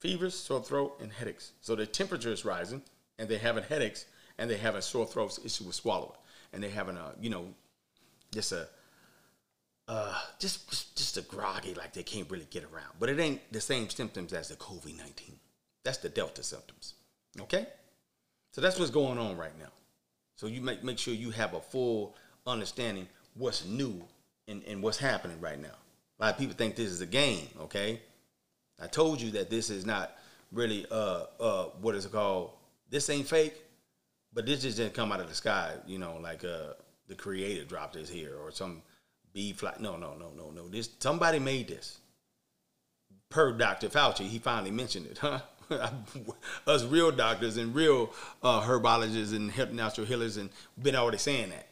[0.00, 1.52] Fevers, sore throat and headaches.
[1.60, 2.82] So the temperature is rising
[3.18, 4.04] and they're having headaches
[4.38, 6.12] and they have a sore throat issue with swallowing
[6.52, 7.46] and they're having a you know
[8.32, 8.68] just a
[9.88, 12.92] uh, just, just a groggy, like they can't really get around.
[13.00, 15.38] But it ain't the same symptoms as the COVID nineteen.
[15.84, 16.94] That's the Delta symptoms.
[17.40, 17.66] Okay,
[18.52, 19.72] so that's what's going on right now.
[20.36, 22.14] So you make make sure you have a full
[22.46, 24.02] understanding what's new
[24.46, 25.76] and, and what's happening right now.
[26.20, 27.48] A lot of people think this is a game.
[27.60, 28.00] Okay,
[28.80, 30.16] I told you that this is not
[30.52, 32.50] really uh uh what is it called?
[32.90, 33.54] This ain't fake,
[34.34, 35.74] but this just didn't come out of the sky.
[35.86, 36.74] You know, like uh
[37.06, 38.82] the creator dropped this here or some
[39.56, 39.80] Flat.
[39.80, 40.68] No, no, no, no, no.
[40.68, 41.98] This somebody made this.
[43.30, 43.88] Per Dr.
[43.88, 45.40] Fauci, he finally mentioned it, huh?
[46.66, 48.10] Us real doctors and real
[48.42, 50.50] uh, herbologists and natural healers and
[50.82, 51.66] been already saying that.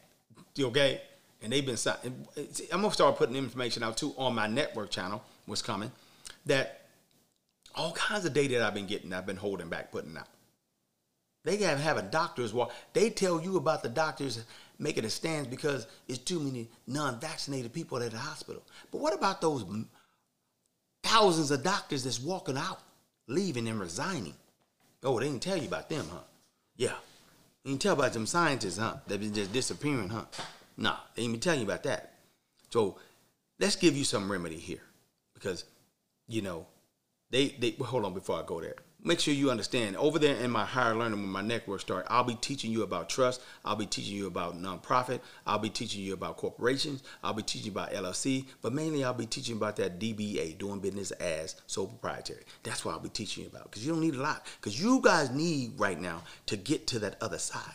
[0.59, 1.01] Okay,
[1.43, 1.79] and they've been.
[2.73, 5.23] I'm gonna start putting information out too on my network channel.
[5.47, 5.91] What's coming?
[6.47, 6.87] That
[7.75, 10.29] all kinds of data that I've been getting, I've been holding back, putting out.
[11.45, 12.73] They have have a doctors walk.
[12.93, 14.45] They tell you about the doctors
[14.79, 18.63] making a stand because it's too many non-vaccinated people at the hospital.
[18.91, 19.65] But what about those
[21.03, 22.81] thousands of doctors that's walking out,
[23.27, 24.35] leaving and resigning?
[25.03, 26.21] Oh, they didn't tell you about them, huh?
[26.77, 26.95] Yeah.
[27.65, 28.97] You didn't tell about them scientists, huh?
[29.07, 30.25] They've been just disappearing, huh?
[30.77, 32.15] Nah, they didn't even tell you about that.
[32.71, 32.99] So
[33.59, 34.83] let's give you some remedy here.
[35.35, 35.65] Because,
[36.29, 36.67] you know,
[37.31, 38.77] they they hold on before I go there.
[39.03, 39.97] Make sure you understand.
[39.97, 43.09] Over there in my higher learning when my network start i'll be teaching you about
[43.09, 43.41] trust.
[43.65, 45.21] I'll be teaching you about nonprofit.
[45.47, 47.03] I'll be teaching you about corporations.
[47.23, 50.81] I'll be teaching you about llc but mainly i'll be teaching about that dba doing
[50.81, 52.43] business as sole proprietary.
[52.63, 55.01] That's what i'll be teaching you about because you don't need a lot because you
[55.03, 57.75] guys need right now to get to that other side.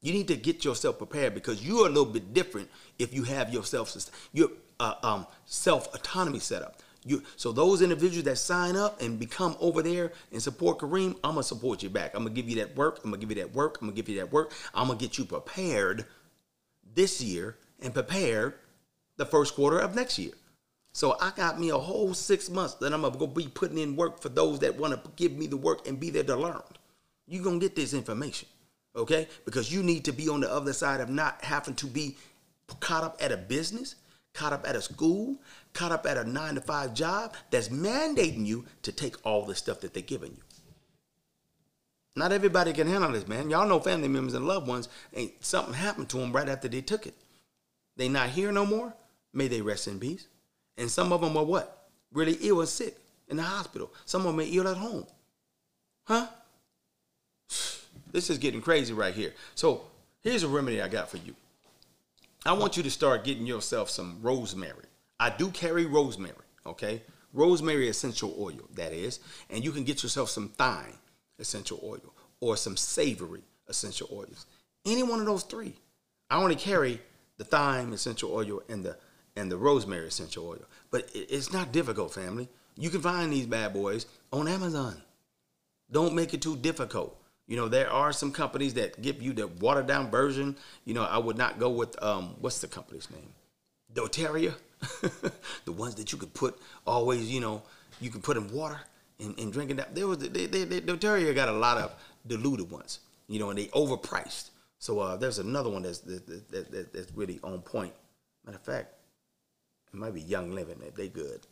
[0.00, 3.52] You need to get yourself prepared because you're a little bit different if you have
[3.52, 3.96] yourself
[4.32, 4.48] your
[4.80, 9.56] uh, um, self autonomy set up you, so those individuals that sign up and become
[9.60, 12.14] over there and support Kareem, I'm gonna support you back.
[12.14, 13.00] I'm gonna give you that work.
[13.04, 13.78] I'm gonna give you that work.
[13.80, 14.52] I'm gonna give you that work.
[14.74, 16.06] I'm gonna get you prepared
[16.94, 18.54] this year and prepared
[19.16, 20.32] the first quarter of next year.
[20.92, 24.20] So I got me a whole six months that I'm gonna be putting in work
[24.20, 26.62] for those that want to give me the work and be there to learn.
[27.26, 28.48] You're gonna get this information,
[28.94, 29.26] okay?
[29.44, 32.16] Because you need to be on the other side of not having to be
[32.80, 33.96] caught up at a business
[34.34, 35.36] caught up at a school,
[35.72, 39.54] caught up at a nine to five job that's mandating you to take all the
[39.54, 40.42] stuff that they're giving you.
[42.14, 43.48] Not everybody can handle this, man.
[43.48, 46.82] Y'all know family members and loved ones, ain't something happened to them right after they
[46.82, 47.14] took it.
[47.96, 48.92] They not here no more.
[49.32, 50.26] May they rest in peace.
[50.76, 51.88] And some of them are what?
[52.12, 53.90] Really ill and sick in the hospital.
[54.04, 55.06] Some of them are ill at home.
[56.04, 56.26] Huh?
[58.10, 59.32] This is getting crazy right here.
[59.54, 59.84] So
[60.20, 61.34] here's a remedy I got for you.
[62.44, 64.86] I want you to start getting yourself some rosemary.
[65.20, 66.34] I do carry rosemary,
[66.66, 67.02] okay?
[67.32, 69.20] Rosemary essential oil, that is.
[69.48, 70.98] And you can get yourself some thyme
[71.38, 74.46] essential oil or some savory essential oils.
[74.84, 75.74] Any one of those three.
[76.30, 77.00] I only carry
[77.38, 78.96] the thyme essential oil and the
[79.36, 80.64] and the rosemary essential oil.
[80.90, 82.48] But it's not difficult, family.
[82.76, 85.00] You can find these bad boys on Amazon.
[85.90, 87.16] Don't make it too difficult.
[87.46, 90.56] You know, there are some companies that give you the watered down version.
[90.84, 93.32] You know, I would not go with um, what's the company's name?
[93.94, 94.54] doTERRA.
[95.64, 97.62] the ones that you could put always, you know,
[98.00, 98.80] you can put in water
[99.20, 99.86] and, and drink it down.
[99.92, 101.94] There was they, they, they, doTERRA got a lot of
[102.26, 104.50] diluted ones, you know, and they overpriced.
[104.78, 107.92] So uh, there's another one that's that, that, that's really on point.
[108.44, 108.94] Matter of fact,
[109.92, 110.82] it might be Young Living.
[110.96, 111.46] They good,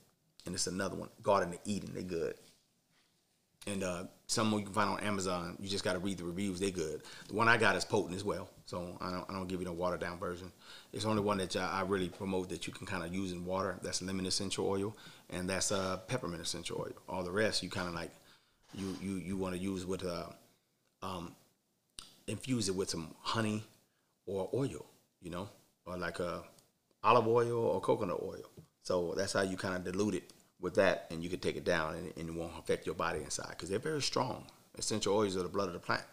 [0.45, 1.93] and it's another one, Garden of Eden.
[1.95, 2.35] They good
[3.67, 5.57] and uh, some you can find on Amazon.
[5.59, 7.03] You just got to read the reviews; they good.
[7.29, 9.67] The one I got is potent as well, so I don't, I don't give you
[9.67, 10.53] no watered down version.
[10.93, 13.77] It's only one that I really promote that you can kind of use in water.
[13.83, 14.97] That's lemon essential oil,
[15.31, 16.95] and that's uh, peppermint essential oil.
[17.09, 18.13] All the rest you kind of like
[18.73, 20.27] you you you want to use with uh,
[21.03, 21.35] um,
[22.29, 23.65] infuse it with some honey
[24.27, 24.87] or oil,
[25.21, 25.49] you know,
[25.87, 26.43] or like a uh,
[27.03, 28.49] olive oil or coconut oil.
[28.85, 31.65] So that's how you kind of dilute it with that, and you can take it
[31.65, 34.45] down, and, and it won't affect your body inside because they're very strong.
[34.79, 36.05] Essential oils are the blood of the plant.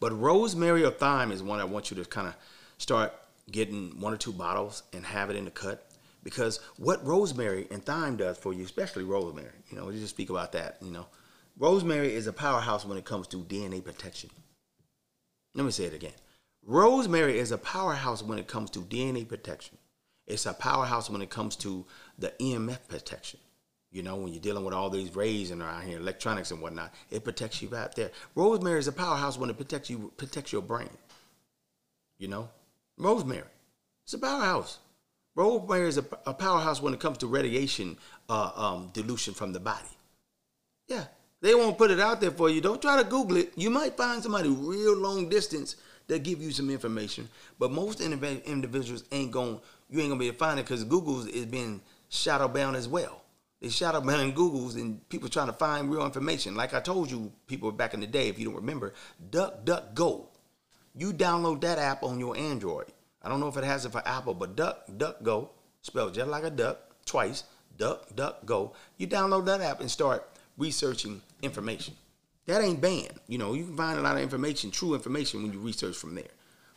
[0.00, 2.34] But rosemary or thyme is one I want you to kind of
[2.78, 3.12] start
[3.50, 5.84] getting one or two bottles and have it in the cut.
[6.22, 10.30] Because what rosemary and thyme does for you, especially rosemary, you know, we just speak
[10.30, 11.06] about that, you know.
[11.58, 14.30] Rosemary is a powerhouse when it comes to DNA protection.
[15.54, 16.12] Let me say it again.
[16.64, 19.78] Rosemary is a powerhouse when it comes to DNA protection.
[20.26, 21.86] It's a powerhouse when it comes to
[22.18, 23.40] the EMF protection.
[23.90, 26.92] You know, when you're dealing with all these rays and around here, electronics and whatnot,
[27.10, 28.10] it protects you right there.
[28.34, 30.90] Rosemary is a powerhouse when it protects you, protects your brain.
[32.18, 32.50] You know,
[32.98, 33.44] rosemary,
[34.04, 34.78] it's a powerhouse.
[35.34, 37.96] Rosemary is a, a powerhouse when it comes to radiation
[38.28, 39.88] uh, um, dilution from the body.
[40.86, 41.04] Yeah,
[41.40, 42.60] they won't put it out there for you.
[42.60, 43.52] Don't try to Google it.
[43.56, 45.76] You might find somebody real long distance
[46.08, 49.60] that give you some information, but most individuals ain't going.
[49.88, 52.88] You ain't gonna be able to find it because Google is being shadow bound as
[52.88, 53.22] well.
[53.60, 56.54] They shot up in Google's and people trying to find real information.
[56.54, 58.94] Like I told you, people back in the day, if you don't remember,
[59.30, 60.26] DuckDuckGo.
[60.94, 62.86] You download that app on your Android.
[63.22, 65.48] I don't know if it has it for Apple, but DuckDuckGo,
[65.82, 67.44] spelled just like a duck, twice,
[67.78, 68.72] DuckDuckGo.
[68.96, 71.94] You download that app and start researching information.
[72.46, 73.20] That ain't banned.
[73.26, 76.14] You know, you can find a lot of information, true information, when you research from
[76.14, 76.24] there.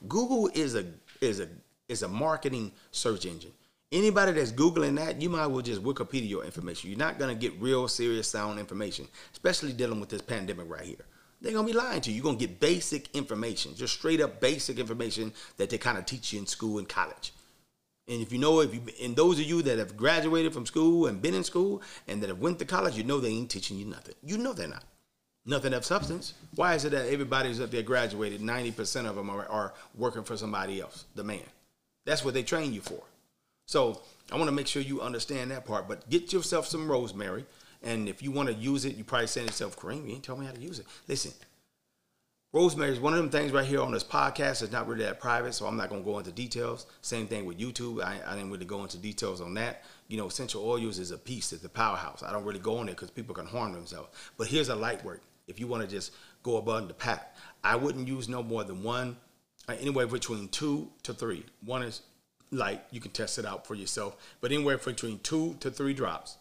[0.08, 0.86] Google is a
[1.22, 1.48] is a
[1.88, 3.54] is a marketing search engine.
[3.92, 6.90] Anybody that's Googling that, you might as well just Wikipedia your information.
[6.90, 10.86] You're not going to get real serious sound information, especially dealing with this pandemic right
[10.86, 11.06] here.
[11.42, 12.16] They're going to be lying to you.
[12.16, 16.06] You're going to get basic information, just straight up basic information that they kind of
[16.06, 17.34] teach you in school and college.
[18.08, 21.08] And if you know, if you, and those of you that have graduated from school
[21.08, 23.78] and been in school and that have went to college, you know they ain't teaching
[23.78, 24.16] you nothing.
[24.24, 24.84] You know they're not.
[25.46, 26.34] Nothing of substance.
[26.56, 30.38] Why is it that everybody's up there graduated, 90% of them are, are working for
[30.38, 31.42] somebody else, the man?
[32.06, 33.02] That's what they train you for.
[33.72, 35.88] So I want to make sure you understand that part.
[35.88, 37.46] But get yourself some rosemary.
[37.82, 40.26] And if you want to use it, you probably saying to yourself, Kareem, you ain't
[40.26, 40.86] tell me how to use it.
[41.08, 41.32] Listen,
[42.52, 44.62] rosemary is one of them things right here on this podcast.
[44.62, 46.86] It's not really that private, so I'm not going to go into details.
[47.00, 48.04] Same thing with YouTube.
[48.04, 49.84] I, I, didn't really go into details on that.
[50.10, 52.24] You know, essential oils is a piece, it's a powerhouse.
[52.24, 54.10] I don't really go on it because people can harm themselves.
[54.38, 56.12] But here's a light work If you want to just
[56.44, 59.16] go above the pack, I wouldn't use no more than one,
[59.70, 61.46] uh, anywhere between two to three.
[61.64, 62.02] One is
[62.52, 66.38] light, you can test it out for yourself, but anywhere between two to three drops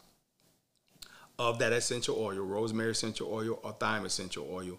[1.38, 4.78] of that essential oil, rosemary essential oil or thyme essential oil,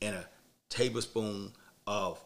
[0.00, 0.26] and a
[0.68, 1.52] tablespoon
[1.86, 2.22] of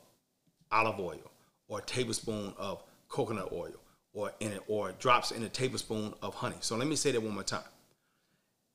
[0.73, 1.31] olive oil
[1.69, 3.75] or a tablespoon of coconut oil
[4.13, 6.57] or in it or drops in a tablespoon of honey.
[6.61, 7.63] So let me say that one more time.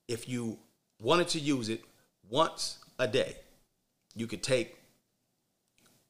[0.08, 0.58] If you
[1.00, 1.84] wanted to use it
[2.30, 3.38] once a day,
[4.16, 4.78] you could take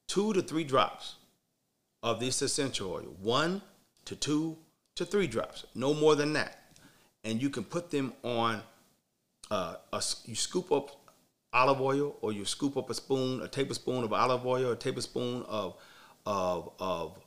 [0.06, 1.16] two to three drops
[2.02, 3.62] of this essential oil, one
[4.04, 4.56] to two
[4.96, 6.58] to three drops, no more than that.
[7.24, 8.60] And you can put them on,
[9.50, 10.90] uh, a, you scoop up
[11.52, 15.44] olive oil or you scoop up a spoon, a tablespoon of olive oil, a tablespoon
[15.48, 15.76] of,
[16.26, 17.18] of, of,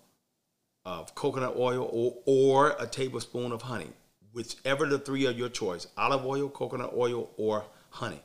[0.85, 3.89] of coconut oil or, or a tablespoon of honey,
[4.33, 8.21] whichever the three are your choice, olive oil, coconut oil, or honey.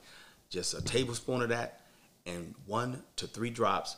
[0.49, 1.83] Just a tablespoon of that
[2.27, 3.97] and one to three drops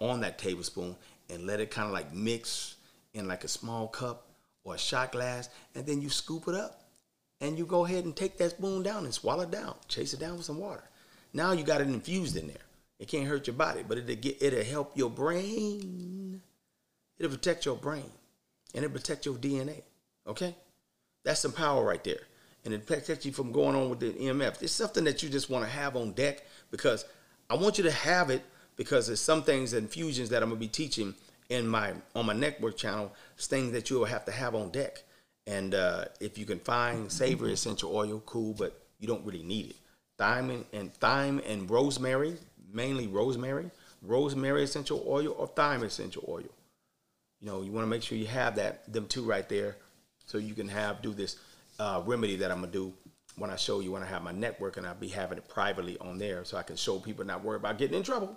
[0.00, 0.94] on that tablespoon
[1.32, 2.76] and let it kind of like mix
[3.14, 4.28] in like a small cup
[4.64, 6.82] or a shot glass, and then you scoop it up
[7.40, 9.74] and you go ahead and take that spoon down and swallow it down.
[9.88, 10.84] Chase it down with some water.
[11.32, 12.56] Now you got it infused in there.
[13.00, 16.40] It can't hurt your body, but it'll get it'll help your brain.
[17.18, 18.10] It'll protect your brain,
[18.74, 19.82] and it'll protect your DNA.
[20.26, 20.54] Okay,
[21.24, 22.20] that's some power right there,
[22.64, 24.62] and it protects you from going on with the EMF.
[24.62, 27.04] It's something that you just want to have on deck because
[27.50, 28.44] I want you to have it
[28.76, 31.14] because there's some things and fusions that I'm gonna be teaching
[31.48, 35.02] in my on my network channel, things that you'll have to have on deck.
[35.46, 39.70] And uh, if you can find savory essential oil, cool, but you don't really need
[39.70, 39.76] it.
[40.16, 42.36] Thyme and, and thyme and rosemary,
[42.72, 43.70] mainly rosemary,
[44.02, 46.44] rosemary essential oil or thyme essential oil.
[47.40, 49.76] You know, you want to make sure you have that them two right there,
[50.26, 51.36] so you can have do this
[51.80, 52.92] uh, remedy that I'm gonna do
[53.36, 55.98] when I show you when I have my network, and I'll be having it privately
[55.98, 58.36] on there, so I can show people not worry about getting in trouble.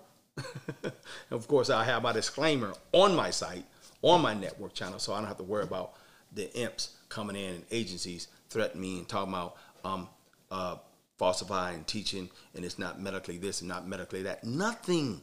[1.32, 3.66] Of course, I have my disclaimer on my site,
[4.02, 5.94] on my network channel, so I don't have to worry about
[6.34, 10.10] the imps coming in and agencies threatening me and talking about um,
[10.52, 10.76] uh,
[11.18, 14.44] falsifying teaching and it's not medically this and not medically that.
[14.44, 15.22] Nothing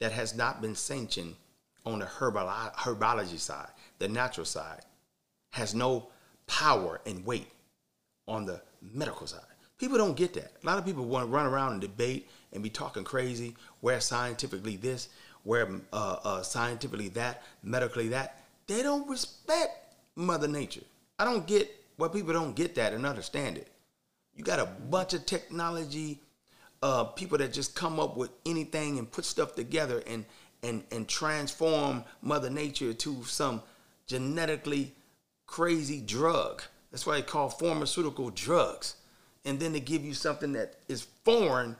[0.00, 1.34] that has not been sanctioned
[1.86, 4.80] on the herbolo- herbology side, the natural side,
[5.52, 6.08] has no
[6.46, 7.50] power and weight
[8.26, 9.40] on the medical side.
[9.78, 10.52] People don't get that.
[10.62, 14.00] A lot of people want to run around and debate and be talking crazy, where
[14.00, 15.08] scientifically this,
[15.42, 18.42] where uh, uh, scientifically that, medically that.
[18.66, 20.84] They don't respect Mother Nature.
[21.18, 23.68] I don't get why people don't get that and understand it.
[24.34, 26.20] You got a bunch of technology
[26.82, 30.24] uh, people that just come up with anything and put stuff together and
[30.62, 33.62] and and transform Mother Nature to some
[34.06, 34.94] genetically
[35.46, 36.62] crazy drug.
[36.90, 38.96] That's why they call pharmaceutical drugs.
[39.44, 41.76] And then they give you something that is foreign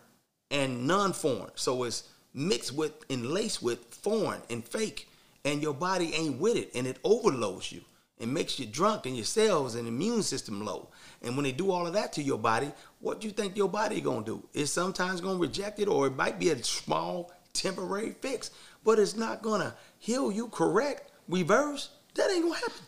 [0.51, 1.53] and non-foreign.
[1.55, 5.09] So it's mixed with and laced with foreign and fake,
[5.45, 7.81] and your body ain't with it, and it overloads you
[8.21, 10.89] and makes you drunk and your cells and immune system low.
[11.23, 13.69] And when they do all of that to your body, what do you think your
[13.69, 14.47] body gonna do?
[14.53, 18.51] It's sometimes gonna reject it, or it might be a small temporary fix,
[18.85, 21.91] but it's not gonna heal you, correct, reverse.
[22.15, 22.85] That ain't gonna happen.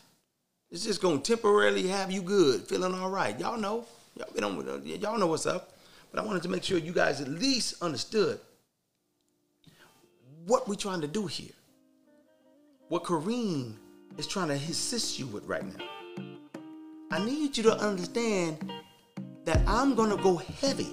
[0.70, 3.38] It's just gonna temporarily have you good, feeling all right.
[3.38, 3.84] Y'all know,
[4.16, 5.72] y'all, y'all know what's up.
[6.10, 8.40] But I wanted to make sure you guys at least understood
[10.46, 11.52] what we're trying to do here.
[12.88, 13.74] What Kareem
[14.16, 15.84] is trying to assist you with right now.
[17.10, 18.72] I need you to understand
[19.44, 20.88] that I'm going to go heavy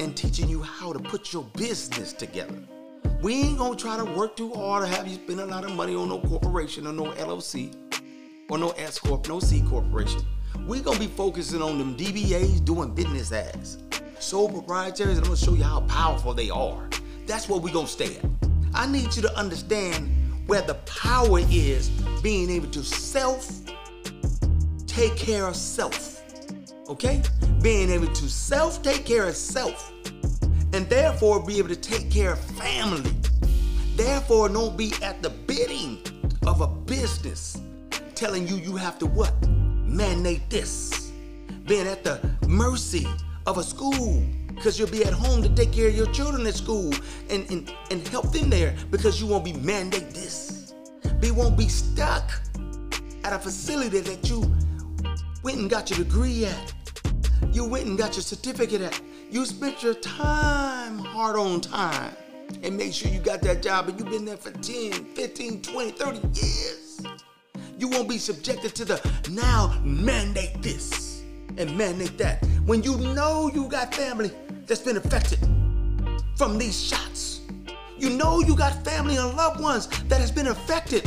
[0.00, 2.58] in teaching you how to put your business together.
[3.22, 5.64] We ain't going to try to work too hard to have you spend a lot
[5.64, 7.74] of money on no corporation or no LLC
[8.50, 10.20] or no S Corp, no C Corporation.
[10.66, 13.82] We're to be focusing on them DBAs doing business as
[14.18, 16.88] sole proprietaries, and I'm gonna show you how powerful they are.
[17.26, 18.24] That's where we're gonna stay at.
[18.72, 20.10] I need you to understand
[20.46, 21.90] where the power is
[22.22, 23.60] being able to self
[24.86, 26.22] take care of self.
[26.88, 27.22] Okay?
[27.60, 29.92] Being able to self take care of self
[30.72, 33.12] and therefore be able to take care of family.
[33.96, 35.98] Therefore, don't be at the bidding
[36.46, 37.60] of a business
[38.14, 39.34] telling you you have to what?
[39.94, 41.12] Mandate this.
[41.68, 43.06] Being at the mercy
[43.46, 46.54] of a school because you'll be at home to take care of your children at
[46.54, 46.92] school
[47.30, 50.74] and, and, and help them there because you won't be mandate this.
[51.20, 52.28] We won't be stuck
[53.22, 54.52] at a facility that you
[55.44, 56.72] went and got your degree at.
[57.52, 59.00] You went and got your certificate at.
[59.30, 62.16] You spent your time, hard on time,
[62.64, 65.90] and make sure you got that job and you've been there for 10, 15, 20,
[65.92, 66.83] 30 years.
[67.78, 69.00] You won't be subjected to the
[69.30, 71.22] now mandate this
[71.56, 72.44] and mandate that.
[72.66, 74.30] When you know you got family,
[74.66, 75.40] that's been affected
[76.36, 77.40] from these shots.
[77.98, 81.04] You know you got family and loved ones that has been affected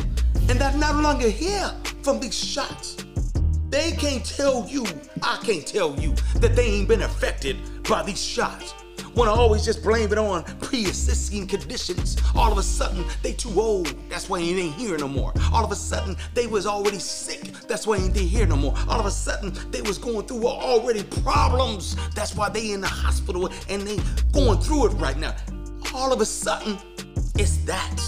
[0.49, 2.97] and that no longer here from these shots.
[3.69, 4.85] They can't tell you,
[5.21, 8.73] I can't tell you, that they ain't been affected by these shots.
[9.15, 12.17] Wanna always just blame it on pre-existing conditions.
[12.35, 13.93] All of a sudden, they too old.
[14.09, 15.33] That's why they ain't here no more.
[15.51, 17.51] All of a sudden, they was already sick.
[17.67, 18.73] That's why they ain't here no more.
[18.87, 21.95] All of a sudden, they was going through already problems.
[22.15, 23.99] That's why they in the hospital and they
[24.31, 25.35] going through it right now.
[25.93, 26.77] All of a sudden,
[27.35, 27.99] it's that.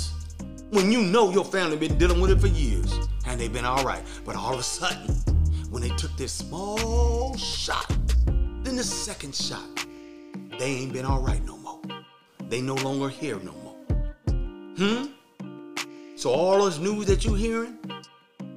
[0.71, 2.93] When you know your family been dealing with it for years
[3.25, 5.15] and they've been all right, but all of a sudden,
[5.71, 7.87] when they took this small shot,
[8.63, 9.67] then the second shot,
[10.59, 11.79] they ain't been all right no more.
[12.49, 13.75] They no longer here no more.
[14.77, 15.05] Hmm?
[16.17, 17.79] So all this news that you hearing,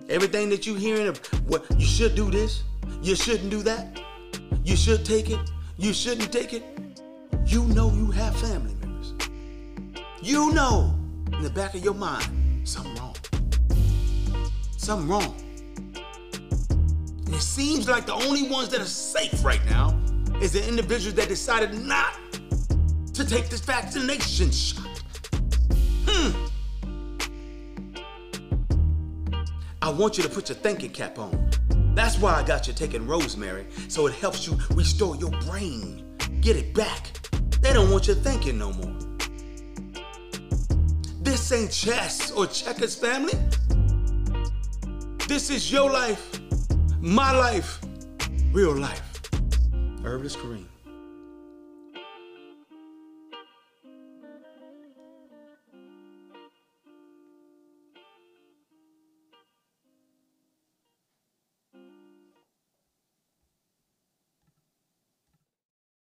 [0.08, 2.64] everything that you hearing of what you should do this,
[3.02, 4.00] you shouldn't do that,
[4.64, 5.38] you should take it,
[5.78, 6.64] you shouldn't take it.
[7.46, 9.14] You know you have family members.
[10.20, 10.98] You know
[11.32, 13.14] in the back of your mind something wrong.
[14.76, 15.36] Something wrong.
[17.26, 20.01] And it seems like the only ones that are safe right now
[20.42, 22.14] is the individuals that decided not
[23.14, 25.00] to take this vaccination shot.
[26.04, 26.48] Hmm.
[29.80, 31.48] I want you to put your thinking cap on.
[31.94, 36.56] That's why I got you taking rosemary, so it helps you restore your brain, get
[36.56, 37.12] it back.
[37.60, 38.96] They don't want you thinking no more.
[41.20, 43.34] This ain't chess or checkers, family.
[45.28, 46.40] This is your life,
[47.00, 47.78] my life,
[48.52, 49.11] real life.
[50.02, 50.71] Herbalist Kareem.